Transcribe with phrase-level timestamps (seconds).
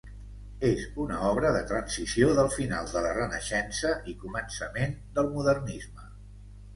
[0.67, 6.09] És una obra de transició del final de la renaixença i començament del modernisme.